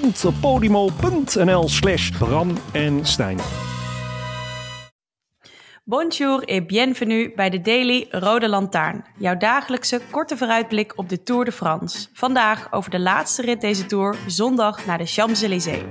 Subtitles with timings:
[0.00, 3.38] www.podimo.nl slash Bram en Stijn.
[5.84, 9.04] Bonjour et bienvenue bij de Daily Rode Lantaarn.
[9.18, 12.08] Jouw dagelijkse korte vooruitblik op de Tour de France.
[12.12, 15.82] Vandaag over de laatste rit deze Tour, zondag naar de Champs-Élysées.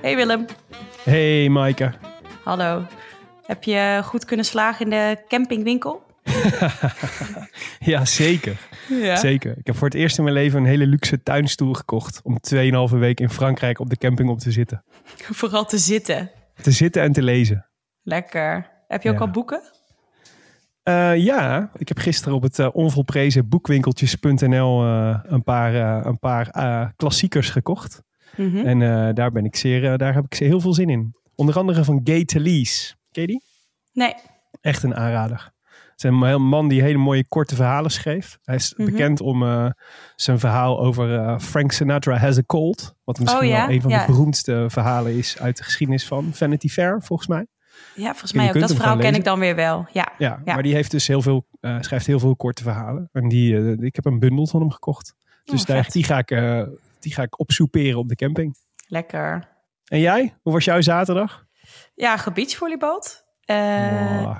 [0.00, 0.46] Hey Willem.
[1.04, 1.92] Hey Maaike.
[2.44, 2.82] Hallo.
[3.46, 6.02] Heb je goed kunnen slagen in de campingwinkel?
[7.78, 8.56] ja, zeker.
[8.88, 9.16] Ja.
[9.16, 9.56] Zeker.
[9.58, 12.20] Ik heb voor het eerst in mijn leven een hele luxe tuinstoel gekocht.
[12.22, 12.38] Om
[12.92, 14.84] 2,5 week in Frankrijk op de camping op te zitten.
[15.40, 16.30] Vooral te zitten.
[16.62, 17.66] Te zitten en te lezen.
[18.02, 18.70] Lekker.
[18.88, 19.20] Heb je ook Ja.
[19.20, 19.60] al boeken?
[20.82, 25.74] Eh, ja, ik heb gisteren op het eh, onvolprezen boekwinkeltjes.nl eh, een paar,
[26.06, 28.02] een paar klassiekers gekocht.
[28.36, 28.56] Mhm.
[28.56, 31.14] En daar, ben ik zeer, daar heb ik zeer heel veel zin in.
[31.34, 32.94] Onder andere van Gay Talese.
[33.12, 33.42] Ken je die?
[33.92, 34.14] Nee.
[34.60, 35.52] Echt een aanrader.
[35.90, 38.38] Het is een man die hele mooie korte verhalen schreef.
[38.42, 38.90] Hij is Mhm.
[38.90, 39.70] bekend om eh,
[40.16, 42.94] zijn verhaal over eh, Frank Sinatra Has a Cold.
[43.04, 43.66] Wat misschien Oh ja?
[43.66, 44.00] wel een van Ja.
[44.06, 47.46] de beroemdste verhalen is uit de geschiedenis van Vanity Fair, volgens mij.
[47.94, 48.60] Ja, volgens mij ook.
[48.60, 49.86] Dat verhaal ken ik dan weer wel.
[49.92, 50.12] Ja.
[50.18, 50.54] Ja, Ja.
[50.54, 53.08] maar die heeft dus heel veel, eh, schrijft heel veel korte verhalen.
[53.12, 55.14] En die, ik heb een bundel van hem gekocht.
[55.44, 56.28] Dus Oh, daar, die, ga ik,
[57.00, 58.56] die ga ik opsoeperen op de camping.
[58.88, 59.48] Lekker.
[59.84, 60.34] En jij?
[60.42, 61.44] Hoe was jouw zaterdag?
[61.94, 63.24] Ja, gebeachvolleyboot.
[63.44, 64.36] Eh Wow.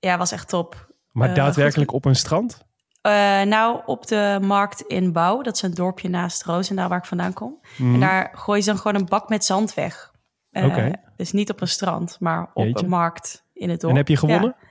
[0.00, 0.88] Ja, was echt top.
[1.12, 1.98] Maar eh, daadwerkelijk goed.
[1.98, 2.64] op een strand?
[3.00, 3.12] Eh,
[3.42, 5.42] nou, op de markt in Bouw.
[5.42, 7.60] Dat is een dorpje naast Roosendaal waar ik vandaan kom.
[7.76, 7.94] Mhm.
[7.94, 10.14] En daar gooien ze dan gewoon een bak met zand weg.
[10.52, 10.90] Oké.
[11.16, 12.84] Dus niet op een strand, maar op Jeetje.
[12.84, 13.92] een markt in het dorp.
[13.92, 14.54] En heb je gewonnen?
[14.60, 14.66] Ja.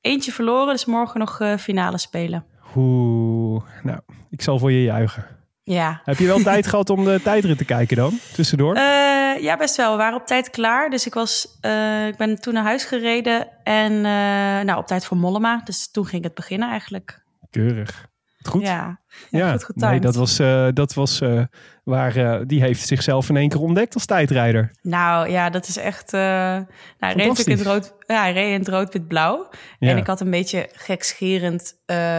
[0.00, 2.46] Eentje verloren, dus morgen nog finale spelen.
[2.76, 4.00] Oeh, nou,
[4.30, 5.39] ik zal voor je juichen.
[5.72, 6.00] Ja.
[6.04, 8.18] Heb je wel tijd gehad om de tijdrit te kijken dan?
[8.32, 8.74] Tussendoor?
[8.74, 9.90] Eh, ja, best wel.
[9.90, 10.90] We waren op tijd klaar.
[10.90, 13.48] Dus ik, was, eh, ik ben toen naar huis gereden.
[13.64, 15.60] En eh, nou, op tijd voor Mollema.
[15.64, 17.22] Dus toen ging het beginnen eigenlijk.
[17.50, 18.08] Keurig.
[18.42, 18.62] Goed.
[18.62, 19.00] Ja,
[19.30, 19.90] ja, goed getimed.
[19.90, 20.36] nee, dat was,
[20.74, 21.20] dat was
[21.84, 24.70] waar die heeft zichzelf in één keer ontdekt als tijdrijder.
[24.82, 26.12] Nou ja, dat is echt...
[26.12, 26.66] nou,
[26.98, 29.48] hij reed natuurlijk in het rood, ja, hij reed in het rood-wit-blauw.
[29.78, 29.90] Ja.
[29.90, 31.74] En ik had een beetje gekscherend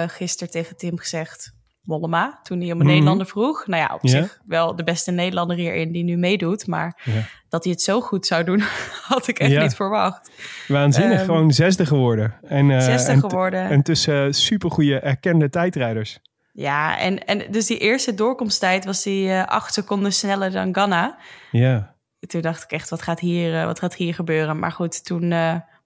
[0.07, 1.59] gisteren tegen Tim gezegd...
[1.81, 2.87] Mollema, toen hij om een Mhm.
[2.87, 3.67] Nederlander vroeg.
[3.67, 6.67] Nou ja, op zich wel de beste Nederlander hierin die nu meedoet.
[6.67, 7.01] Maar
[7.49, 8.59] dat hij het zo goed zou doen,
[9.13, 10.31] had ik echt niet verwacht.
[10.67, 12.33] Waanzinnig, Ehm, gewoon zesde geworden.
[12.41, 13.69] En, eh, Zesde en geworden.
[13.69, 16.19] En tussen supergoeie erkende tijdrijders.
[16.53, 21.17] Ja, en, en dus die eerste doorkomsttijd was die eh, acht seconden sneller dan Ghana.
[21.51, 24.59] Ja, Toen dacht ik echt, wat gaat hier, eh, wat gaat hier gebeuren?
[24.59, 25.33] Maar goed, toen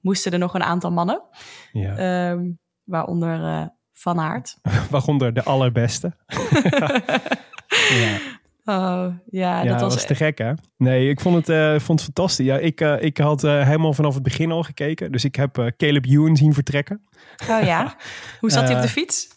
[0.02, 1.22] moesten er nog een aantal mannen.
[1.72, 1.96] ja.
[1.98, 2.44] Ehm,
[2.84, 4.58] waaronder Van Aert.
[4.90, 6.12] waaronder de allerbeste.
[8.02, 8.20] ja,
[8.66, 10.06] Oh, ja, ja dat was...
[10.06, 10.54] te gek hè?
[10.78, 12.46] Nee, ik vond het, eh, vond het fantastisch.
[12.46, 15.12] Ja, ik, eh, ik had eh, helemaal vanaf het begin al gekeken.
[15.12, 17.02] Dus ik heb Caleb Ewan zien vertrekken.
[17.50, 17.96] Oh ja?
[18.40, 19.28] Hoe zat hij op de fiets?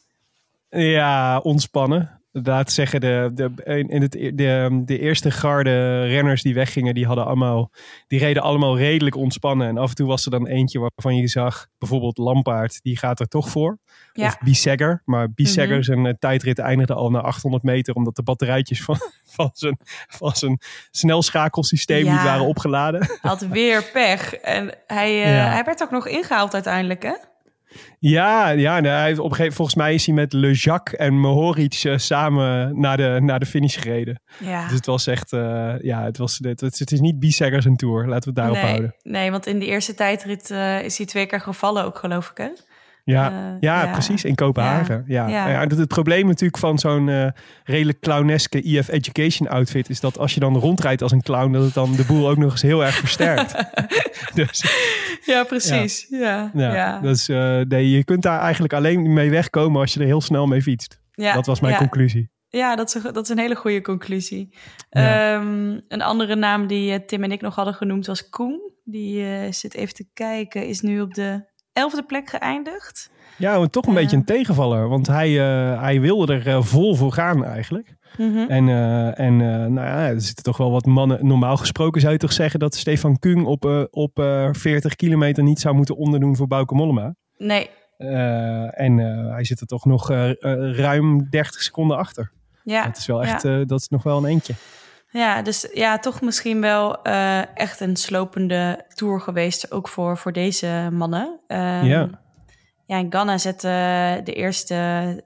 [0.68, 2.17] Ja, ontspannen.
[2.32, 3.50] Laat zeggen, de, de,
[3.88, 7.70] in het, e- de, de eerste garde renners die weggingen, die, hadden allemaal,
[8.06, 9.68] die reden allemaal redelijk ontspannen.
[9.68, 13.20] En af en toe was er dan eentje waarvan je zag, bijvoorbeeld Lampaard, die gaat
[13.20, 13.78] er toch voor.
[14.12, 14.26] Ja.
[14.26, 15.02] Of Bissegger.
[15.04, 15.82] Maar Bissegger Mhm.
[15.84, 18.96] zijn eh, tijdrit eindigde al na 800 meter, omdat de batterijtjes van,
[19.36, 19.78] van, zijn,
[20.08, 20.58] van zijn
[20.90, 22.12] snelschakelsysteem Ja.
[22.12, 23.08] niet waren opgeladen.
[23.20, 24.34] Had weer pech.
[24.34, 27.14] En hij, eh, hij werd ook nog ingehaald uiteindelijk, hè?
[27.98, 31.14] Ja, ja hij heeft op een gegeven, volgens mij is hij met Le Jacques en
[31.14, 34.20] Mohoric eh, samen naar de, naar de finish gereden.
[34.38, 34.64] Ja.
[34.66, 38.06] Dus het was echt, eh, ja, het, was, het, het, is niet Bisseggers een tour.
[38.06, 38.94] Laten we het daarop nee, houden.
[39.02, 42.36] nee, want in de eerste tijdrit eh, is hij twee keer gevallen ook, geloof ik,
[42.36, 42.48] hè?
[43.10, 43.92] Ja, Eh, ja, ja.
[43.92, 44.24] precies.
[44.24, 45.04] In Kopenhagen.
[45.06, 45.28] Ja.
[45.28, 45.48] Ja.
[45.48, 45.66] Ja.
[45.66, 47.26] het probleem natuurlijk van zo'n eh,
[47.64, 51.62] redelijk clowneske EF Education outfit is dat als je dan rondrijdt als een clown, dat
[51.62, 53.54] het dan de boel ook nog eens heel erg versterkt.
[54.34, 54.64] dus
[55.24, 56.06] Ja, precies.
[56.08, 57.00] Ja, ja.
[57.00, 60.46] Dus, eh, nee, je kunt daar eigenlijk alleen mee wegkomen als je er heel snel
[60.46, 61.00] mee fietst.
[61.12, 62.30] Ja, dat was mijn conclusie.
[62.48, 64.56] Ja, dat is, een, dat is een hele goede conclusie.
[64.90, 68.72] Ehm, een andere naam die Tim en ik nog hadden genoemd was Koen.
[68.84, 71.46] Die zit even te kijken, is nu op de
[71.78, 73.10] elfde plek geëindigd.
[73.36, 73.98] Ja, maar toch een Ja.
[74.00, 74.88] beetje een tegenvaller.
[74.88, 77.96] Want hij, eh, hij wilde er eh, vol voor gaan eigenlijk.
[78.18, 78.38] Mhm.
[78.48, 81.26] En, eh, en eh, nou ja, er zitten toch wel wat mannen.
[81.26, 85.42] Normaal gesproken zou je toch zeggen dat Stefan Kung op, eh, op eh 40 kilometer
[85.42, 87.14] niet zou moeten onderdoen voor Bauke Mollema.
[87.36, 90.36] Nee, Eh, en eh, hij zit er toch nog eh, eh,
[90.76, 92.32] ruim 30 seconden achter.
[92.64, 92.84] ja.
[92.84, 94.54] Dat is wel echt, eh, dat is nog wel een eentje.
[95.10, 100.32] Ja, dus ja, toch misschien wel eh, echt een slopende tour geweest, ook voor, voor
[100.32, 101.40] deze mannen.
[101.46, 102.26] Ehm, Ja.
[102.86, 104.74] Ja, en Ganna zette eh, de eerste,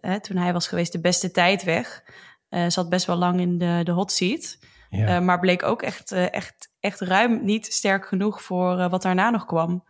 [0.01, 2.03] hè, toen hij was geweest, de beste tijd weg.
[2.49, 4.59] Eh, zat best wel lang in de, de hot seat.
[4.91, 5.21] Ja.
[5.21, 9.85] Maar bleek ook echt, echt, echt ruim niet sterk genoeg voor wat daarna nog kwam.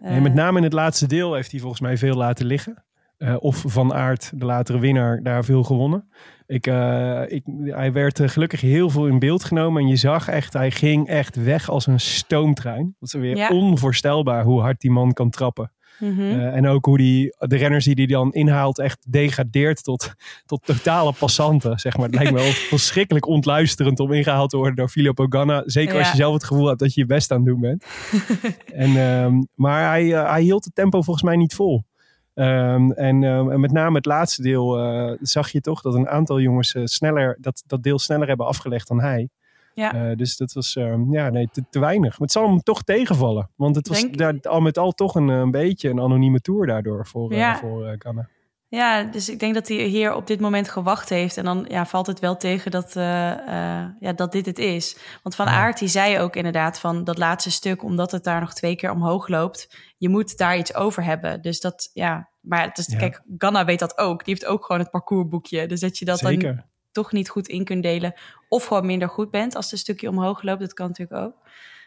[0.00, 2.84] Nee, met name in het laatste deel heeft hij volgens mij veel laten liggen.
[3.22, 6.08] Eh, of Van Aert, de latere winnaar, daar veel gewonnen.
[6.46, 9.82] Ik, eh, ik, hij werd eh, gelukkig heel veel in beeld genomen.
[9.82, 12.96] En je zag echt, hij ging echt weg als een stoomtrein.
[12.98, 13.48] Dat is weer Ja.
[13.48, 15.72] onvoorstelbaar hoe hard die man kan trappen.
[15.98, 16.20] mhm.
[16.30, 20.12] En ook hoe die, de renners die hij dan inhaalt echt degradeert tot,
[20.46, 21.78] tot totale passanten.
[21.78, 22.06] Zeg maar.
[22.06, 25.62] Het lijkt me wel verschrikkelijk ontluisterend om ingehaald te worden door Filippo Ganna.
[25.66, 27.84] Zeker als je zelf het gevoel hebt dat je je best aan het doen bent.
[28.84, 31.84] en, ehm, maar hij, hij hield het tempo volgens mij niet vol.
[32.34, 36.08] Ehm, en, ehm, en met name het laatste deel eh, zag je toch dat een
[36.08, 39.28] aantal jongens eh, sneller, dat, dat deel sneller hebben afgelegd dan hij.
[39.74, 39.94] Ja.
[40.10, 42.10] Eh, dus dat was ehm, ja, nee, te, te weinig.
[42.10, 43.50] Maar het zal hem toch tegenvallen.
[43.56, 46.66] Want het was Denk- daar, al met al toch een, een beetje een anonieme tour
[46.66, 47.56] daardoor voor, Ja.
[47.56, 47.96] voor.
[48.74, 51.36] Ja, dus ik denk dat hij hier op dit moment gewacht heeft.
[51.36, 54.96] En dan ja, valt het wel tegen dat, eh, eh, ja, dat dit het is.
[55.22, 55.46] Want Van.
[55.46, 57.82] Aert die zei ook inderdaad van dat laatste stuk...
[57.82, 59.76] omdat het daar nog twee keer omhoog loopt...
[59.98, 61.42] je moet daar iets over hebben.
[61.42, 62.30] Dus dat, ja...
[62.40, 62.98] Maar het is, Ja.
[62.98, 64.24] kijk, Ganna weet dat ook.
[64.24, 65.66] Die heeft ook gewoon het parcoursboekje.
[65.66, 68.14] Dus dat je dat dan toch niet goed in kunt delen...
[68.48, 70.60] of gewoon minder goed bent als het een stukje omhoog loopt.
[70.60, 71.34] Dat kan natuurlijk ook.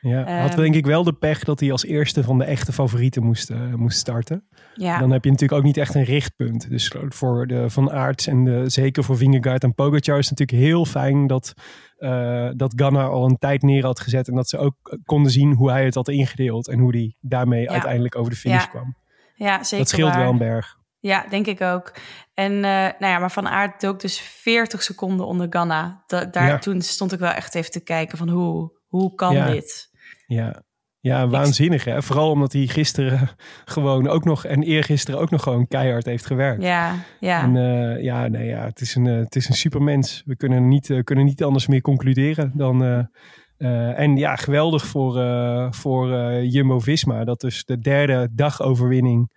[0.07, 0.59] Ja, had Ehm.
[0.61, 3.73] denk ik wel de pech dat hij als eerste van de echte favorieten moest, eh,
[3.73, 4.47] moest starten.
[4.73, 6.69] Ja, Dan heb je natuurlijk ook niet echt een richtpunt.
[6.69, 10.67] Dus voor de Van Aerts en de, zeker voor Vingegaard en Pogacar is het natuurlijk
[10.67, 11.53] heel fijn dat,
[11.97, 14.27] eh, dat Ganna al een tijd neer had gezet.
[14.27, 16.67] En dat ze ook konden zien hoe hij het had ingedeeld.
[16.67, 18.95] En hoe hij daarmee uiteindelijk over de finish Ja, kwam.
[19.35, 20.19] ja zeker Dat scheelt waar.
[20.19, 20.75] wel een berg.
[20.99, 21.93] Ja, denk ik ook.
[22.33, 26.03] En eh, nou ja, maar Van Aert dook dus 40 seconden onder Ganna.
[26.07, 26.57] Da- daar, Ja.
[26.59, 29.49] Toen stond ik wel echt even te kijken van hoe, hoe kan Ja.
[29.51, 29.89] dit?
[30.27, 30.63] Ja.
[31.05, 32.01] Ja, waanzinnig hè.
[32.01, 33.29] Vooral omdat hij gisteren
[33.75, 36.63] gewoon ook nog en eergisteren ook nog gewoon keihard heeft gewerkt.
[36.63, 37.41] Ja, ja.
[37.41, 40.23] En eh, ja, nee, ja, het is een, eh, het is een supermens.
[40.25, 43.07] We kunnen niet, eh, kunnen niet anders meer concluderen dan.
[43.95, 45.13] en ja, geweldig voor,
[45.73, 47.23] voor Jumbo Visma.
[47.23, 49.31] Dat dus de derde dagoverwinning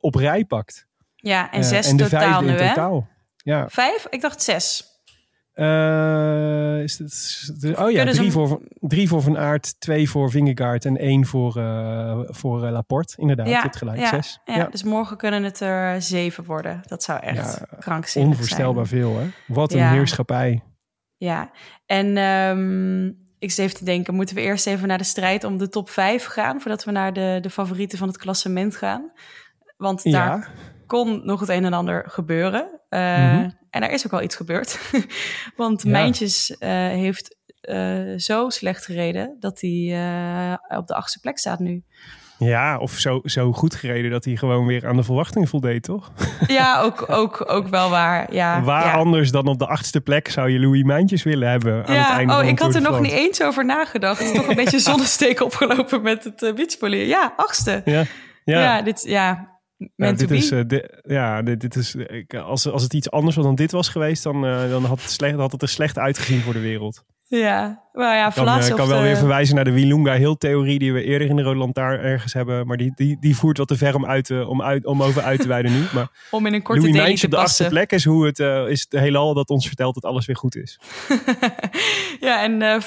[0.00, 0.86] op rij pakt.
[1.14, 2.68] ja, en zes en de totaal vijfde nu, in hè?
[2.68, 3.08] totaal.
[3.36, 3.68] Ja.
[3.68, 4.06] Vijf?
[4.10, 4.95] Ik dacht zes.
[5.56, 10.84] Eh, is het- oh ja, drie hem- voor, drie voor Van Aert, twee voor Vingegaard
[10.84, 13.14] en één voor, eh, voor eh, Laporte.
[13.16, 14.40] Inderdaad, Ja, het gelijk ja, zes.
[14.44, 16.80] Ja, dus morgen kunnen het er zeven worden.
[16.86, 19.00] Dat zou echt krankzinnig onvoorstelbaar zijn.
[19.02, 19.26] veel hè.
[19.46, 20.62] Wat een heerschappij.
[21.16, 21.50] Ja,
[21.86, 23.06] en ehm,
[23.38, 25.90] ik zit even te denken, moeten we eerst even naar de strijd om de top
[25.90, 26.60] vijf gaan...
[26.60, 29.12] voordat we naar de, de favorieten van het klassement gaan?
[29.76, 30.50] Want daar
[30.86, 32.80] kon nog het een en ander gebeuren.
[32.88, 33.50] Eh, Mhm.
[33.76, 34.78] En er is ook al iets gebeurd.
[35.56, 35.90] Want Ja.
[35.90, 39.36] Mijntjes eh, heeft eh, zo slecht gereden...
[39.40, 41.82] dat hij eh, op de achtste plek staat nu.
[42.38, 46.12] Ja, of zo, zo goed gereden dat hij gewoon weer aan de verwachting voldeed, toch?
[46.46, 48.34] Ja, ook, ook, ook wel waar.
[48.34, 48.92] Ja, Waar ja.
[48.92, 52.16] anders dan op de achtste plek zou je Louis Mijntjes willen hebben aan het Ja,
[52.16, 54.34] einde oh, van ik had er nog niet eens over nagedacht.
[54.34, 57.06] Toch een beetje zonnesteek opgelopen met het uh, beachvolley.
[57.06, 57.82] Ja, achtste.
[57.84, 58.04] Ja,
[58.44, 58.82] Ja, ja.
[58.82, 60.62] dit, ja, Ja, meant dit is, eh,
[61.02, 64.22] ja, dit, dit is, ik, als, als het iets anders was dan dit was geweest,
[64.22, 67.04] dan, eh, dan had, het slecht, had het er slecht uitgezien voor de wereld.
[67.22, 70.38] ja, maar ja, Ik kan, eh, kan wel eh, weer verwijzen naar de Wilunga heel
[70.38, 72.66] theorie die we eerder in de Rode ergens hebben.
[72.66, 75.40] Maar die, die, die voert wat te ver om, uit, om, uit, om over uit
[75.40, 75.84] te wijden nu.
[75.94, 78.68] Maar om in een korte Louis te op de achtste plek is hoe het, eh,
[78.68, 80.78] is het heelal dat ons vertelt dat alles weer goed is.
[82.20, 82.80] ja, en eh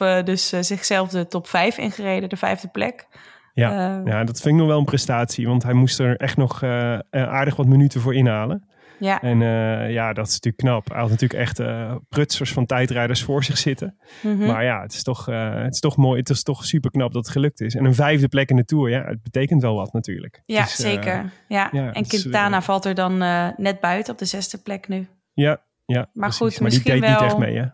[0.00, 3.06] eh, dus eh, zichzelf de top 5 ingereden, de vijfde plek.
[3.52, 3.98] Ja.
[4.00, 5.46] Eh, Ja, dat vind ik nog wel een prestatie.
[5.46, 8.68] Want hij moest er echt nog eh, eh, aardig wat minuten voor inhalen.
[8.98, 9.20] Ja.
[9.20, 10.88] En eh, ja, dat is natuurlijk knap.
[10.88, 11.60] Hij had natuurlijk echt
[12.08, 13.98] prutsers van tijdrijders voor zich zitten.
[14.22, 14.46] Mhm.
[14.46, 16.18] Maar ja, het is, toch, het is toch mooi.
[16.18, 17.74] Het is toch super knap dat het gelukt is.
[17.74, 20.42] En een vijfde plek in de Tour, ja, het betekent wel wat natuurlijk.
[20.44, 21.32] ja, eh, zeker.
[21.48, 21.68] Ja.
[21.72, 23.18] ja, en is, Quintana valt er dan
[23.56, 25.06] net buiten op de zesde plek nu.
[25.32, 26.36] ja, ja, Maar precies.
[26.38, 27.64] goed, maar die deed niet wel- echt mee, hè?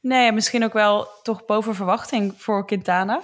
[0.00, 3.22] Nee, misschien ook wel toch boven verwachting voor Quintana.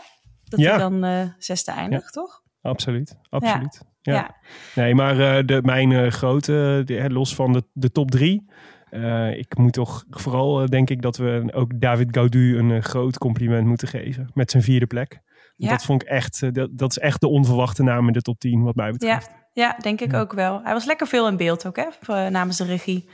[0.50, 0.70] Dat Ja.
[0.70, 2.42] hij dan eh, zesde eindigt, toch?
[2.62, 3.82] Absoluut, absoluut.
[4.00, 4.12] Ja.
[4.14, 4.36] Ja.
[4.74, 8.44] Nee, maar eh, de, mijn eh, grote, de, los van de, de top drie.
[9.36, 13.88] ik moet toch vooral, denk ik, dat we ook David Gaudu een groot compliment moeten
[13.88, 14.30] geven.
[14.34, 15.20] Met zijn vierde plek.
[15.56, 15.68] Ja.
[15.68, 18.62] Dat vond ik echt, dat, dat is echt de onverwachte naam in de top 10,
[18.62, 19.30] wat mij betreft.
[19.52, 20.20] Ja, denk ik Ja.
[20.20, 20.60] ook wel.
[20.62, 22.30] Hij was lekker veel in beeld ook, hè?
[22.30, 23.08] Namens de regie.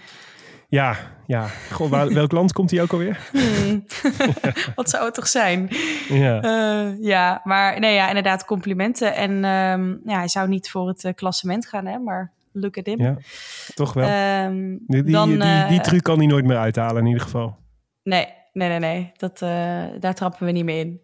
[0.68, 0.96] Ja,
[1.26, 1.46] ja.
[1.72, 3.28] Goh, waar- welk land komt hij ook alweer?
[3.32, 3.84] Hmm.
[4.74, 5.68] Wat zou het toch zijn?
[6.08, 9.14] Ja, Eh, ja, maar nee, ja, inderdaad complimenten.
[9.14, 11.98] En ehm, ja, hij zou niet voor het eh, klassement gaan, hè?
[11.98, 13.00] Maar look at him.
[13.00, 13.16] ja
[13.74, 14.08] toch wel.
[14.08, 17.22] Ehm, die, die, dan, die, die eh, truc kan hij nooit meer uithalen in ieder
[17.22, 17.56] geval.
[18.02, 19.12] Nee, nee, nee, nee.
[19.16, 19.38] Dat,
[20.00, 21.02] daar trappen we niet meer in.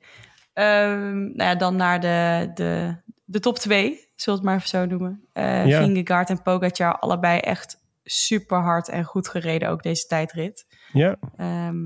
[0.53, 4.69] Ehm, nou ja, dan naar de, de, de top twee, zullen we het maar even
[4.69, 5.25] zo noemen.
[5.69, 5.83] Ja.
[5.85, 10.67] Vingegaard en Pogacar, allebei echt super hard en goed gereden, ook deze tijdrit.
[10.93, 11.85] Ja, Ehm,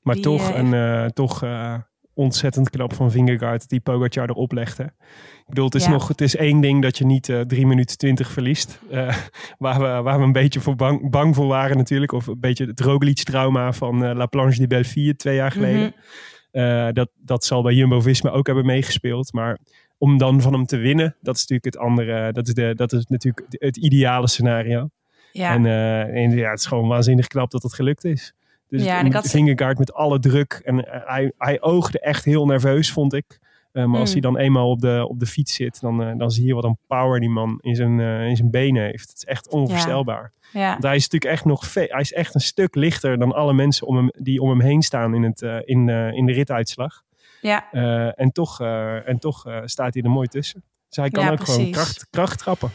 [0.00, 1.74] maar Die, toch, eh, een, eh, toch eh,
[2.14, 4.82] ontzettend knap van Vingegaard die Pogacar erop legde.
[4.84, 5.90] Ik bedoel, het is, Ja.
[5.90, 8.80] nog, het is één ding dat je niet eh 3 minuten 20 verliest.
[9.58, 12.12] waar, we, waar we een beetje voor bang, bang voor waren natuurlijk.
[12.12, 15.80] Of een beetje het Roglic-trauma van La Planche de Belleville twee jaar geleden.
[15.80, 15.98] mhm.
[16.50, 19.32] Eh, dat, dat zal bij Jumbo-Visma ook hebben meegespeeld.
[19.32, 19.58] Maar
[19.98, 22.32] om dan van hem te winnen, dat is natuurlijk het andere.
[22.32, 24.88] Dat is, de, dat is natuurlijk het ideale scenario.
[25.32, 28.34] Ja, En, eh, en ja, het is gewoon waanzinnig knap dat het gelukt is.
[28.68, 30.60] Dus Ja, en ik had- Vingegaard met alle druk.
[30.64, 33.38] En eh, hij, hij oogde echt heel nerveus, vond ik.
[33.72, 34.20] Eh, maar als Mm.
[34.22, 36.78] hij dan eenmaal op de, op de fiets zit, dan, dan zie je wat een
[36.86, 39.08] power die man in zijn, in zijn benen heeft.
[39.08, 40.32] Het is echt onvoorstelbaar.
[40.52, 40.70] ja.
[40.70, 43.86] Want hij is natuurlijk echt nog hij is echt een stuk lichter dan alle mensen
[43.86, 47.02] om hem, die om hem heen staan in, het, in, in de rituitslag.
[47.40, 47.70] ja.
[48.14, 48.60] En toch,
[49.04, 50.62] en toch staat hij er mooi tussen.
[50.88, 52.70] Dus hij kan Ja, ook gewoon kracht, kracht trappen.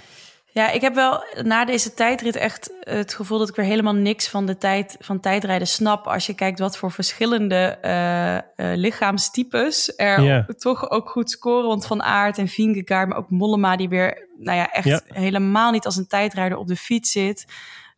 [0.56, 4.28] Ja, ik heb wel na deze tijdrit echt het gevoel dat ik weer helemaal niks
[4.30, 6.08] van de tijd van tijdrijden snap.
[6.08, 11.68] Als je kijkt wat voor verschillende eh, eh, lichaamstypes er toch ook goed scoren.
[11.68, 15.02] Want Van Aert en Vingegaard, maar ook Mollema die weer, nou ja, echt Ja.
[15.06, 17.46] helemaal niet als een tijdrijder op de fiets zit.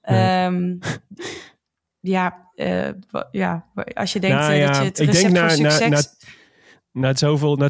[0.02, 0.44] Nee.
[0.44, 0.78] Ehm,
[2.00, 2.90] ja, eh,
[3.32, 5.70] ja, als je denkt Nou eh, ja, dat je het ik denk recept voor na-
[5.70, 5.80] succes...
[5.90, 6.02] na- Na
[7.06, 7.70] het zoveel, na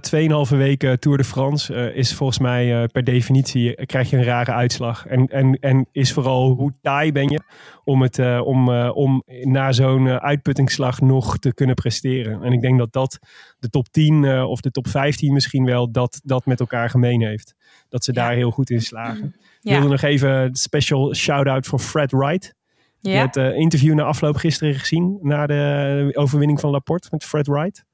[0.50, 4.17] 2,5 weken Tour de France eh, is volgens mij eh, per definitie eh, krijg je
[4.17, 5.05] een rare uitslag.
[5.05, 7.41] En, en, en is vooral hoe taai ben je
[7.84, 12.43] om, het, om, om na zo'n uitputtingsslag nog te kunnen presteren.
[12.43, 13.19] En ik denk dat dat
[13.60, 17.22] de top 10 eh, of de top 15 misschien wel dat, dat met elkaar gemeen
[17.22, 17.55] heeft.
[17.89, 18.22] Dat ze Ja.
[18.22, 19.36] daar heel goed in slagen.
[19.62, 22.53] Ik wilde nog even een special shout-out voor Fred Wright.
[23.00, 23.17] Je ja.
[23.17, 25.19] hebt het interview na afloop gisteren gezien.
[25.22, 27.86] Na de overwinning van Laporte met Fred Wright.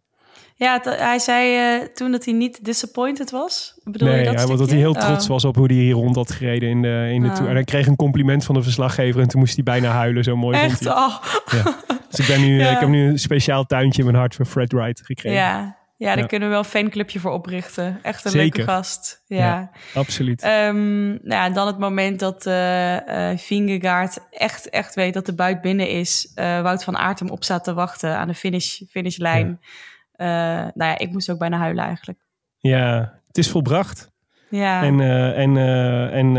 [0.56, 3.80] Ja hij zei eh, toen dat hij niet disappointed was.
[3.84, 5.30] Bedoel je nee, dat hij, want dat hij heel trots Oh.
[5.30, 7.32] was op hoe hij hier rond had gereden in de, in de.
[7.32, 7.48] Tour.
[7.50, 10.24] En hij kreeg een compliment van de verslaggever en toen moest hij bijna huilen.
[10.24, 10.86] Zo mooi Echt?
[10.86, 11.18] Oh.
[12.10, 12.72] Dus ik, ben nu, Ja.
[12.72, 15.38] ik heb nu een speciaal tuintje in mijn hart voor Fred Wright gekregen.
[15.40, 16.26] Ja, ja daar Ja.
[16.26, 18.00] kunnen we wel een fanclubje voor oprichten.
[18.02, 18.58] Echt een Zeker.
[18.58, 19.24] leuke gast.
[19.28, 19.38] Ja.
[19.38, 19.72] Ja.
[19.94, 20.42] Absoluut.
[20.42, 25.36] Ehm, nou ja, dan het moment dat eh eh Vingegaard echt, echt weet dat de
[25.36, 26.32] buit binnen is.
[26.36, 29.60] eh, Wout van Aert hem op staat te wachten aan de finish, finishlijn.
[30.14, 30.28] Eh,
[30.74, 32.20] nou ja, ik moest ook bijna huilen eigenlijk.
[32.58, 34.12] Ja, het is volbracht.
[34.50, 36.36] Ja, En, eh, en, eh, en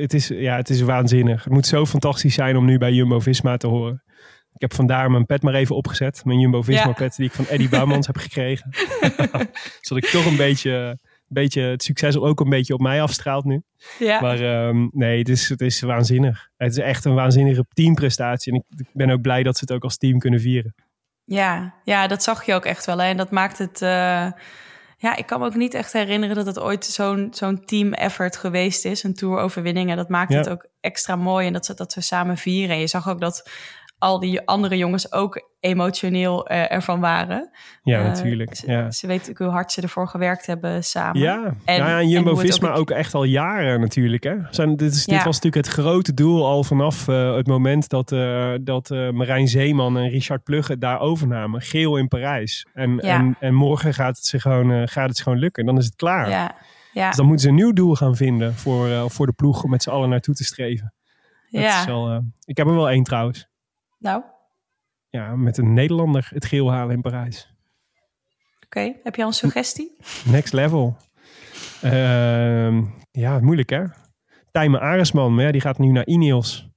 [0.00, 1.44] het, is, ja, het is waanzinnig.
[1.44, 4.02] Het moet zo fantastisch zijn om nu bij Jumbo-Visma te horen.
[4.54, 6.24] Ik heb vandaar mijn pet maar even opgezet.
[6.24, 6.92] Mijn Jumbo-Visma Ja.
[6.92, 8.70] pet die ik van Eddie Bouwmans heb gekregen.
[9.80, 13.62] Zodat ik toch een beetje, beetje het succes ook een beetje op mij afstraalt nu.
[13.98, 14.20] ja.
[14.20, 16.48] Maar ehm, nee, het is, het is waanzinnig.
[16.56, 18.52] Het is echt een waanzinnige teamprestatie.
[18.52, 20.74] En ik, ik ben ook blij dat ze het ook als team kunnen vieren.
[21.32, 22.98] Ja, ja, dat zag je ook echt wel.
[22.98, 23.04] Hè?
[23.08, 23.82] En dat maakt het.
[23.82, 24.26] eh,
[24.96, 28.36] ja, ik kan me ook niet echt herinneren dat het ooit zo'n zo'n team effort
[28.36, 29.02] geweest is.
[29.02, 29.90] Een tour-overwinning.
[29.90, 30.38] En dat maakt Ja.
[30.38, 31.46] het ook extra mooi.
[31.46, 32.74] En dat ze dat ze samen vieren.
[32.74, 33.50] En je zag ook dat
[34.00, 37.50] al die andere jongens ook emotioneel eh, ervan waren.
[37.82, 38.54] Ja, Eh, natuurlijk.
[38.56, 38.90] Ze, Ja.
[38.90, 41.20] ze weten ook hoe hard ze ervoor gewerkt hebben samen.
[41.20, 44.24] Ja, En- ja, en en Jumbo-Visma ook, ook- echt al jaren natuurlijk.
[44.24, 44.34] Hè?
[44.50, 48.08] Zijn, dit, is, dit was natuurlijk het grote doel al vanaf eh, het moment dat,
[48.60, 51.60] dat Marijn Zeeman en Richard Plugge daar overnamen.
[51.62, 52.66] Geel in Parijs.
[52.74, 53.18] En, Ja.
[53.18, 55.66] en, en morgen gaat het, ze gewoon, gaat het ze gewoon lukken.
[55.66, 56.28] Dan is het klaar.
[56.28, 56.54] Ja,
[56.92, 59.70] ja, Dus dan moeten ze een nieuw doel gaan vinden voor, voor de ploeg om
[59.70, 60.92] met z'n allen naartoe te streven.
[61.50, 61.78] Dat ja.
[61.80, 63.48] is wel, ik heb er wel één trouwens.
[64.00, 64.22] Nou,
[65.08, 67.54] Ja, met een Nederlander het geel halen in Parijs.
[68.64, 68.94] oké.
[69.02, 69.96] Heb je al een suggestie?
[70.24, 70.96] Next level.
[71.82, 73.84] Ehm, ja, moeilijk hè.
[74.50, 76.68] Tijmen Aresman, maar ja, die gaat nu naar Ineos.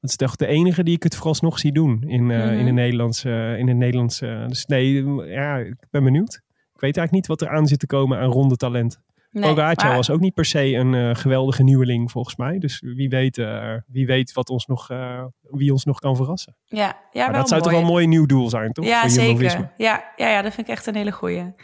[0.00, 2.32] Dat is toch de enige die ik het vooralsnog zie doen in, Mhm.
[2.58, 3.54] in de Nederlandse.
[3.58, 6.34] in de Nederlandse dus nee, ja, ik ben benieuwd.
[6.74, 9.00] Ik weet eigenlijk niet wat er aan zit te komen aan ronde talent.
[9.32, 12.58] Nee, Pogacar maar- was ook niet per se een eh, geweldige nieuweling volgens mij.
[12.58, 16.56] Dus wie weet, eh, wie weet wat ons nog, eh, wie ons nog kan verrassen.
[16.64, 18.84] Ja, ja maar wel dat zou toch wel een mooi nieuw doel zijn, toch?
[18.84, 19.72] Ja, Voor zeker.
[19.76, 21.54] Ja, ja, ja, dat vind ik echt een hele goeie.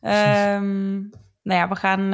[0.00, 0.92] Ehm,
[1.42, 2.08] nou ja, we gaan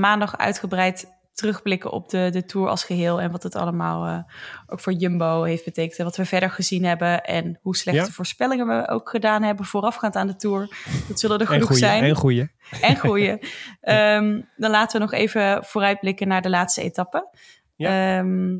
[0.00, 3.20] maandag uitgebreid terugblikken op de, de Tour als geheel...
[3.20, 4.18] en wat het allemaal eh,
[4.66, 5.98] ook voor Jumbo heeft betekend...
[5.98, 7.24] en wat we verder gezien hebben...
[7.24, 8.06] en hoe slechte Ja.
[8.06, 9.64] voorspellingen we ook gedaan hebben...
[9.64, 10.68] voorafgaand aan de Tour.
[11.08, 12.04] Dat zullen er En genoeg goeie, zijn.
[12.04, 12.50] en goeie.
[12.80, 13.38] En goeie.
[13.80, 17.28] Ehm, dan laten we nog even vooruitblikken naar de laatste etappe.
[17.76, 18.58] Ehm,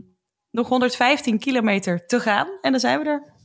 [0.51, 3.37] nog 115 kilometer te gaan en dan zijn we er.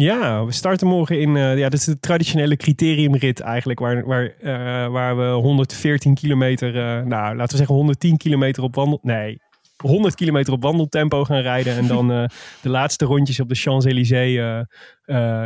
[0.00, 1.36] Ja, we starten morgen in.
[1.36, 3.78] eh, ja, dit is de traditionele criteriumrit eigenlijk.
[3.78, 6.76] Waar, waar, eh, waar we 114 kilometer.
[6.76, 8.98] eh, nou, laten we zeggen 110 kilometer op wandel.
[9.02, 9.40] Nee,
[9.76, 11.76] 100 kilometer op wandeltempo gaan rijden.
[11.76, 12.08] En dan
[12.62, 14.64] de laatste rondjes op de Champs-Élysées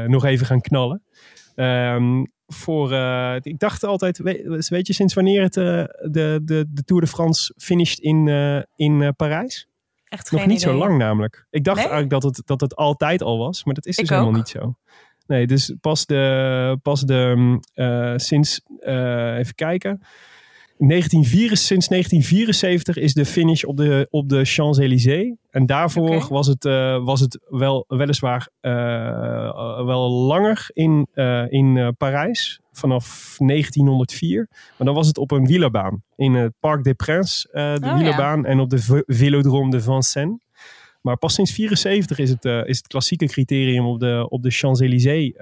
[0.06, 1.02] nog even gaan knallen.
[1.54, 2.92] Ehm, voor,
[3.42, 7.54] ik dacht altijd, weet, weet je sinds wanneer het, de, de, de Tour de France
[7.56, 8.28] finisht in,
[8.76, 9.66] in Parijs?
[10.12, 11.46] Echt Nog niet zo lang namelijk.
[11.50, 11.88] Ik dacht Nee?
[11.88, 14.36] eigenlijk dat het, dat het altijd al was, maar dat is dus Ik helemaal ook.
[14.36, 14.74] niet zo.
[15.26, 20.02] Nee, dus pas de, pas de mm, eh, sinds, eh, even kijken.
[20.88, 25.34] 1904, sinds 1974 is de finish op de, op de Champs-Élysées.
[25.50, 28.72] En daarvoor was het, eh, was het wel, weliswaar eh,
[29.46, 31.08] eh, wel langer in,
[31.48, 32.60] in Parijs.
[32.72, 34.46] Vanaf 1904.
[34.50, 36.02] Maar dan was het op een wielerbaan.
[36.16, 38.46] In het Parc des Princes, de Oh, wielerbaan.
[38.46, 40.38] En op de Vélodrome de Vincennes.
[41.00, 45.32] Maar pas sinds 74 is het, is het klassieke criterium op de, op de Champs-Élysées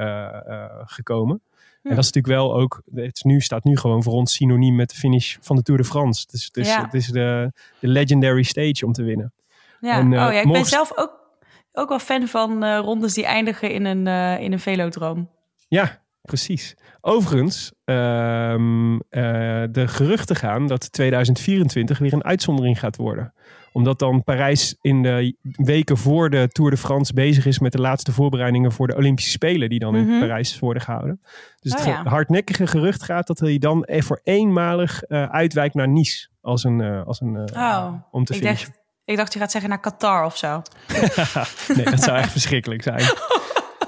[0.85, 1.43] gekomen.
[1.83, 4.77] En dat is natuurlijk wel ook, het is nu, staat nu gewoon voor ons synoniem
[4.77, 6.23] met de finish van de Tour de France.
[6.23, 6.83] Het is, het is, Ja.
[6.85, 9.33] het is de, de legendary stage om te winnen.
[9.81, 9.99] Ja.
[9.99, 11.21] En, eh, oh, ja, ik ben zelf ook,
[11.73, 15.29] ook wel fan van eh, rondes die eindigen in een, eh, in een velodroom.
[15.69, 16.75] Ja, precies.
[17.01, 23.33] Overigens, ehm, eh, de geruchten gaan dat 2024 weer een uitzondering gaat worden.
[23.73, 27.81] Omdat dan Parijs in de weken voor de Tour de France bezig is met de
[27.81, 30.11] laatste voorbereidingen voor de Olympische Spelen die dan Mhm.
[30.13, 31.21] in Parijs worden gehouden.
[31.61, 32.03] Dus het Oh ja.
[32.05, 36.81] hardnekkige gerucht gaat dat hij dan e- voor eenmalig eh, uitwijkt naar Nice als een,
[36.81, 38.67] eh, als een eh, Oh, om te ik finishen.
[38.67, 40.63] dacht, ik dacht je gaat zeggen naar Qatar of zo.
[41.77, 43.01] nee, dat zou echt verschrikkelijk zijn.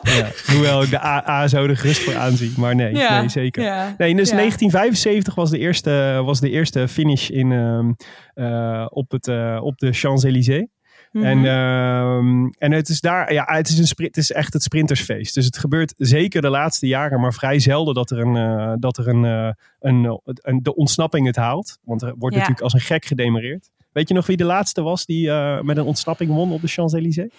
[0.02, 2.52] Ja, hoewel ik de AA zo er gerust voor aanzie.
[2.56, 3.62] Maar nee, Ja, nee zeker.
[3.62, 4.36] ja, Nee, dus ja.
[4.36, 7.92] 1975 was de eerste, was de eerste finish in, ehm,
[8.34, 10.66] eh, op, het, eh, op de Champs-Élysées.
[11.12, 11.24] Mhm.
[11.24, 14.62] En, ehm, en het is daar, ja, het is, een sprint, het is echt het
[14.62, 15.34] sprintersfeest.
[15.34, 18.98] Dus het gebeurt zeker de laatste jaren, maar vrij zelden dat er een, eh, dat
[18.98, 21.78] er een, een, een, de ontsnapping het haalt.
[21.84, 23.70] Want er wordt natuurlijk als een gek gedemareerd.
[23.92, 25.30] Weet je nog wie de laatste was die
[25.62, 27.30] met een ontsnapping won op de Champs-Élysées?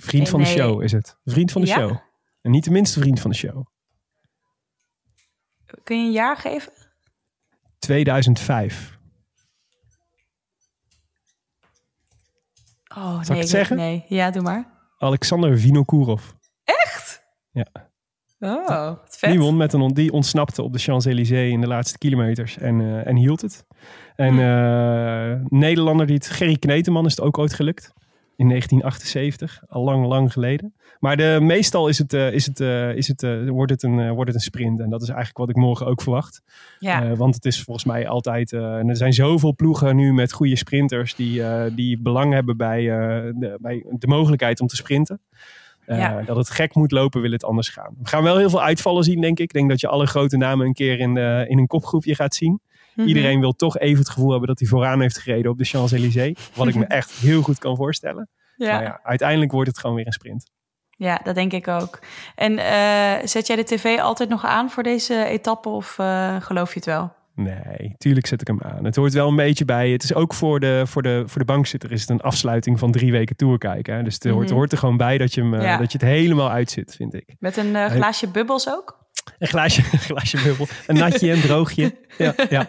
[0.00, 1.16] Vriend van de show is het.
[1.24, 1.74] Vriend van de Ja?
[1.76, 1.96] show.
[2.42, 3.66] En niet de minste vriend van de show.
[5.82, 6.72] Kun je een jaar geven?
[7.78, 8.96] 2005.
[12.96, 13.76] Oh, ik nee, het zeggen?
[13.76, 14.70] Nee, ja, doe maar.
[14.98, 16.22] Alexander Vinokourov.
[18.40, 19.30] Oh, wat vet.
[19.30, 22.80] Die won met een on- die ontsnapte op de Champs-Élysées in de laatste kilometers en,
[22.80, 23.66] eh, en hield het.
[24.16, 24.38] En Hm.
[24.40, 27.92] eh, Nederlander die het Gerry Kneteman is het ook ooit gelukt.
[28.38, 30.74] In 1978, al lang, lang geleden.
[31.00, 34.10] Maar de, meestal is het, eh, is het, eh, is het, eh, wordt, het een,
[34.10, 34.80] wordt het een sprint.
[34.80, 36.42] En dat is eigenlijk wat ik morgen ook verwacht.
[36.78, 38.52] Ja, want het is volgens mij altijd.
[38.52, 41.42] en er zijn zoveel ploegen nu met goede sprinters die,
[41.74, 45.20] die belang hebben bij, de, bij de mogelijkheid om te sprinten.
[45.86, 46.22] Ja.
[46.22, 47.94] Dat het gek moet lopen, wil het anders gaan.
[48.02, 49.44] We gaan wel heel veel uitvallen zien, denk ik.
[49.44, 51.16] Ik denk dat je alle grote namen een keer in,
[51.48, 52.60] in een kopgroepje gaat zien.
[52.98, 53.08] Mhm.
[53.08, 56.50] Iedereen wil toch even het gevoel hebben dat hij vooraan heeft gereden op de Champs-Élysées.
[56.54, 58.28] Wat ik me echt heel goed kan voorstellen.
[58.56, 58.72] ja.
[58.72, 60.50] Maar ja, uiteindelijk wordt het gewoon weer een sprint.
[60.90, 61.98] Ja, dat denk ik ook.
[62.34, 66.68] En eh, zet jij de tv altijd nog aan voor deze etappe of eh, geloof
[66.68, 67.16] je het wel?
[67.34, 68.84] Nee, tuurlijk zet ik hem aan.
[68.84, 69.90] Het hoort wel een beetje bij.
[69.90, 72.92] Het is ook voor de, voor de, voor de bankzitter is het een afsluiting van
[72.92, 73.94] drie weken tour kijken.
[73.94, 74.02] Hè?
[74.02, 74.54] Dus het hoort, Mhm.
[74.54, 75.76] hoort er gewoon bij dat je, hem, eh, Ja.
[75.76, 77.36] dat je het helemaal uitzit, vind ik.
[77.38, 79.06] Met een glaasje bubbels ook?
[79.38, 81.94] Een glaasje, een glaasje bubbel, een natje, een droogje.
[82.18, 82.68] Ja, ja.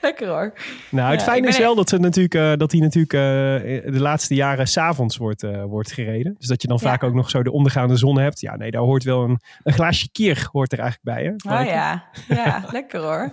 [0.00, 0.52] Lekker hoor.
[0.90, 4.00] Nou, het Ja, fijne is wel dat, het natuurlijk, eh, dat hij natuurlijk eh, de
[4.00, 6.34] laatste jaren s'avonds wordt, eh, wordt gereden.
[6.38, 6.88] Dus dat je dan Ja.
[6.88, 8.40] vaak ook nog zo de ondergaande zon hebt.
[8.40, 11.24] Ja, nee, daar hoort wel een, een glaasje kier hoort er eigenlijk bij.
[11.24, 11.58] Hè?
[11.60, 13.30] Oh ja, ja lekker hoor.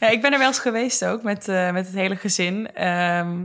[0.00, 2.68] Ja, ik ben er wel eens geweest ook met, met het hele gezin.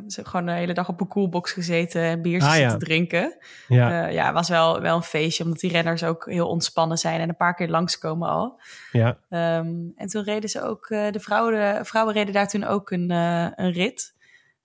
[0.08, 2.70] Ze gewoon de hele dag op een coolbox gezeten en biertjes Ah, ja.
[2.70, 3.38] zitten drinken.
[3.68, 7.30] Ja, ja, was wel, wel een feestje, omdat die renners ook heel ontspannen zijn en
[7.30, 8.51] een paar keer langskomen al.
[8.92, 9.18] Ja.
[9.30, 13.12] Ehm, en toen reden ze ook, eh, de, vrouwen, vrouwen reden daar toen ook een,
[13.12, 14.14] eh, een rit.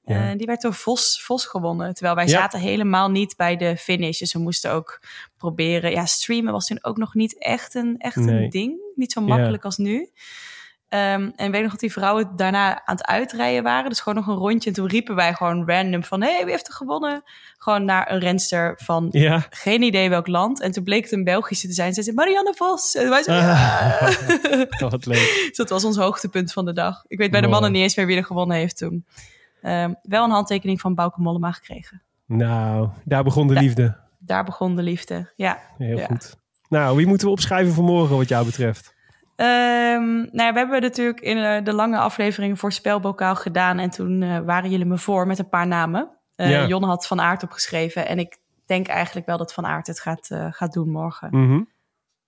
[0.05, 0.31] Ja.
[0.31, 1.95] Eh, die werd door Vos, Vos gewonnen.
[1.95, 2.31] Terwijl wij Ja.
[2.31, 4.19] zaten helemaal niet bij de finish.
[4.19, 5.01] Dus we moesten ook
[5.37, 5.91] proberen.
[5.91, 8.45] Ja, streamen was toen ook nog niet echt een, echt Nee.
[8.45, 8.81] een ding.
[8.95, 9.27] Niet zo Ja.
[9.27, 10.11] makkelijk als nu.
[10.97, 13.89] Ehm, en weet nog dat die vrouwen daarna aan het uitrijden waren.
[13.91, 14.69] Dus gewoon nog een rondje.
[14.71, 16.23] En toen riepen wij gewoon random van...
[16.23, 17.23] hé, hey, wie heeft er gewonnen?
[17.59, 19.47] Gewoon naar een renster van Ja.
[19.51, 20.61] geen idee welk land.
[20.61, 21.95] En toen bleek het een Belgische te zijn.
[21.95, 22.95] Ze zei Marianne Vos.
[22.95, 23.39] En wij zo, Ah.
[24.79, 24.89] ja.
[24.89, 25.45] Wat leuk.
[25.49, 27.05] Dus dat was ons hoogtepunt van de dag.
[27.07, 29.07] Ik weet bij de mannen niet eens meer wie er gewonnen heeft toen.
[29.63, 32.03] Ehm, wel een handtekening van Bauke Mollema gekregen.
[32.27, 33.97] Nou, daar begon de liefde.
[34.19, 35.33] Daar begon de liefde.
[35.37, 35.59] Ja.
[35.79, 36.07] Heel Ja.
[36.07, 36.37] goed.
[36.69, 38.95] Nou, wie moeten we opschrijven voor morgen wat jou betreft?
[39.37, 43.79] Ehm, nou ja, we hebben natuurlijk in eh, de lange afleveringen voorspelbokaal gedaan.
[43.79, 46.11] En toen eh, waren jullie me voor met een paar namen.
[46.37, 46.67] Ja.
[46.67, 48.07] Jon had Van Aert opgeschreven.
[48.07, 51.29] En ik denk eigenlijk wel dat Van Aert het gaat, gaat doen morgen.
[51.31, 51.61] Mhm.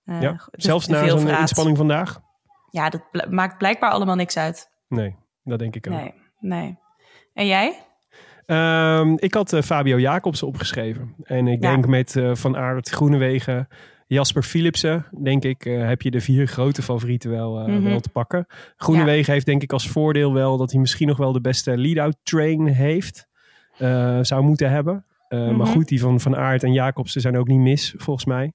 [0.03, 0.19] Ja.
[0.31, 2.19] de- Zelfs na zo'n inspanning vandaag?
[2.69, 4.69] Ja, dat bl- maakt blijkbaar allemaal niks uit.
[4.87, 5.93] Nee, dat denk ik ook.
[5.93, 6.77] Nee, nee.
[7.33, 7.79] En jij?
[8.45, 11.15] Ehm, ik had Fabio Jacobsen opgeschreven.
[11.23, 11.69] En ik Ja.
[11.71, 13.67] denk met Van Aert, Groenewegen,
[14.09, 17.83] Jasper Philipsen, denk ik, eh, heb je de vier grote favorieten wel, eh, Mhm.
[17.83, 18.45] wel te pakken.
[18.77, 22.15] Groenewegen heeft denk ik als voordeel wel dat hij misschien nog wel de beste lead-out
[22.23, 23.27] train heeft.
[23.77, 25.05] eh, zou moeten hebben.
[25.29, 25.65] Maar Mhm.
[25.65, 28.51] goed, die van Van Aert en Jacobsen zijn ook niet mis, volgens mij.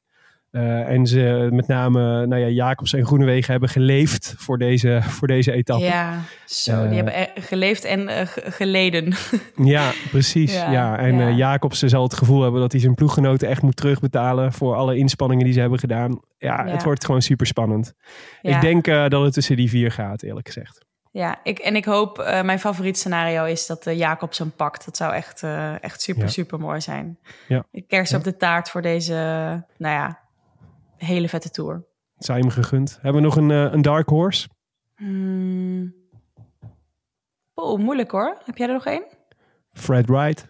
[0.55, 5.29] Eh, en ze met name, nou ja, Jacobsen en Groenewegen hebben geleefd voor deze, voor
[5.29, 5.85] deze etappe.
[5.85, 6.83] Ja, zo.
[6.83, 9.13] Eh, die hebben e- geleefd en eh, ge- geleden.
[9.75, 10.55] Ja, precies.
[10.55, 11.29] Ja, Ja, En ja.
[11.29, 14.97] eh, Jacobsen zal het gevoel hebben dat hij zijn ploeggenoten echt moet terugbetalen voor alle
[14.97, 16.21] inspanningen die ze hebben gedaan.
[16.39, 16.73] Ja, Ja.
[16.73, 17.95] het wordt gewoon super spannend.
[18.43, 20.85] Ik denk eh, dat het tussen die vier gaat, eerlijk gezegd.
[21.11, 24.85] Ja, ik, en ik hoop, eh, mijn favoriet scenario is dat uh, Jacobs hem pakt.
[24.85, 26.29] Dat zou echt, eh, echt super, Ja.
[26.29, 27.19] super mooi zijn.
[27.49, 27.65] Ja.
[27.89, 28.17] Kers Ja.
[28.17, 29.13] op de taart voor deze,
[29.79, 30.23] nou ja,
[31.05, 31.85] hele vette tour.
[32.19, 32.99] Zou je hem gegund.
[33.03, 34.49] Hebben we nog een, eh, een dark horse?
[34.97, 35.95] Hmm.
[37.55, 38.37] Oh, moeilijk hoor.
[38.45, 39.05] Heb jij er nog één?
[39.73, 40.47] Fred Wright.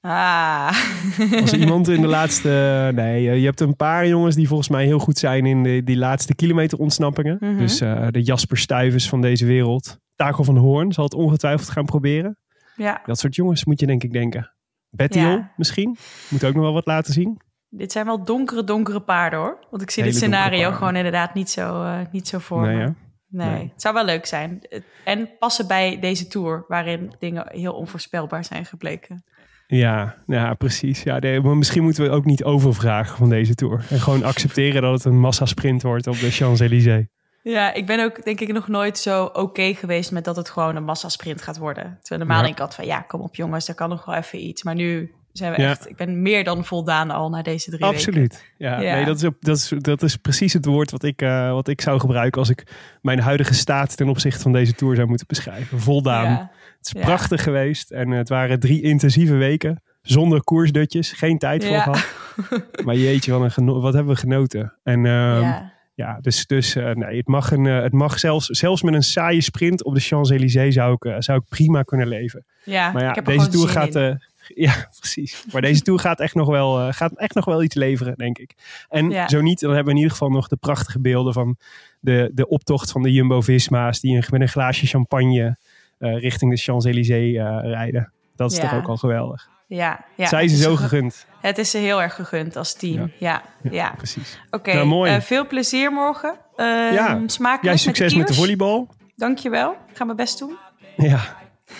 [0.00, 0.70] Ah.
[1.40, 2.48] Als iemand in de laatste...
[2.94, 5.82] Nee, eh, je hebt een paar jongens die volgens mij heel goed zijn in de,
[5.84, 7.36] die laatste kilometer ontsnappingen.
[7.40, 7.58] Mhm.
[7.58, 9.98] Dus eh, de Jasper Stuyvers van deze wereld.
[10.14, 12.38] Taco van Hoorn zal het ongetwijfeld gaan proberen.
[12.76, 14.52] ja, Dat soort jongens moet je denk ik denken.
[14.90, 15.52] Bettiol Ja.
[15.56, 15.96] misschien.
[16.28, 17.40] Moet ook nog wel wat laten zien.
[17.70, 19.58] Dit zijn wel donkere, donkere paarden hoor.
[19.70, 22.76] Want ik zie Hele dit scenario gewoon inderdaad niet zo, eh, niet zo voor Nee,
[22.76, 22.92] me.
[23.30, 23.50] Nee.
[23.50, 23.70] Nee.
[23.72, 24.60] het zou wel leuk zijn.
[25.04, 29.24] En passen bij deze tour, waarin dingen heel onvoorspelbaar zijn gebleken.
[29.66, 31.02] Ja, ja, precies.
[31.02, 33.86] Ja, nee, maar misschien moeten we ook niet overvragen van deze tour.
[33.90, 37.06] En gewoon accepteren dat het een massasprint wordt op de Champs-Élysées.
[37.42, 40.76] Ja, ik ben ook denk ik nog nooit zo oké geweest met dat het gewoon
[40.76, 41.98] een massasprint gaat worden.
[42.00, 42.42] Terwijl normaal Ja.
[42.42, 44.62] denk ik altijd van ja, kom op jongens, er kan nog wel even iets.
[44.62, 45.70] Maar nu zijn we Ja.
[45.70, 47.94] echt, ik ben meer dan voldaan al na deze drie weken.
[47.94, 48.44] Absoluut.
[48.56, 48.94] Ja, Ja.
[48.94, 51.80] Nee, dat, is, dat, is, dat is precies het woord wat ik, eh, wat ik
[51.80, 52.66] zou gebruiken als ik
[53.02, 55.80] mijn huidige staat ten opzichte van deze tour zou moeten beschrijven.
[55.80, 56.24] Voldaan.
[56.24, 59.82] Ja, Het is prachtig geweest en het waren drie intensieve weken.
[60.02, 62.06] Zonder koersdutjes, geen tijd voor gehad.
[62.84, 64.74] Maar jeetje, wat, een wat hebben we genoten.
[64.82, 65.52] En ehm,
[65.94, 66.18] ja.
[66.20, 69.40] Dus, dus eh, nee, het mag, een, eh, het mag zelfs, zelfs met een saaie
[69.40, 72.44] sprint op de Champs-Élysées zou ik, zou ik prima kunnen leven.
[72.64, 74.16] ja, Maar ja, deze tour gaat.
[74.66, 75.44] ja, precies.
[75.52, 78.38] Maar deze tour gaat echt nog wel, eh, gaat echt nog wel iets leveren, denk
[78.38, 78.54] ik.
[78.88, 79.28] En Ja.
[79.28, 81.56] zo niet, dan hebben we in ieder geval nog de prachtige beelden van
[82.00, 84.00] de, de optocht van de Jumbo-Visma's.
[84.00, 85.56] Die met een glaasje champagne
[85.98, 88.12] eh, richting de Champs-Élysées eh, rijden.
[88.36, 88.62] Dat is Ja.
[88.68, 89.48] toch ook al geweldig.
[89.66, 90.26] ja, ja.
[90.26, 91.26] Zij ze zo ge- gegund.
[91.40, 93.12] Het is ze heel erg gegund als team.
[93.18, 93.92] Ja, ja.
[93.96, 94.40] Precies.
[94.50, 95.12] Oké, Nou, mooi.
[95.14, 96.34] eh, veel plezier morgen.
[96.56, 97.22] Uh, Ja.
[97.26, 98.38] Smakelijk Jij succes met de kiers.
[98.38, 98.88] volleybal.
[99.16, 99.70] Dankjewel.
[99.90, 100.56] Ik ga mijn best doen.
[100.96, 101.36] Ja,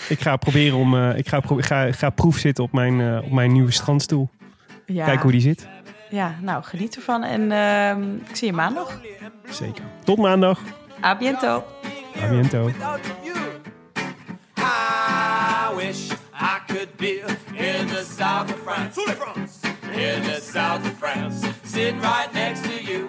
[0.09, 0.97] ik ga proberen om.
[0.97, 4.29] eh, ik ga, pro- ga, ga proef zitten op mijn, eh, op mijn nieuwe strandstoel.
[4.87, 5.69] Ja, Kijken hoe die zit.
[6.11, 7.23] ja nou geniet ervan.
[7.25, 9.01] En ehm, ik zie je maandag.
[9.49, 9.85] Zeker.
[10.05, 10.61] Tot maandag.
[11.05, 11.65] A biento.
[12.23, 12.71] A biento.
[14.59, 17.21] I wish I could be
[17.53, 19.01] in the south of France.
[19.93, 21.47] In the south of France.
[21.65, 23.09] Sitting right next to you.